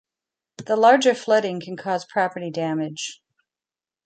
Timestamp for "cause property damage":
1.77-3.21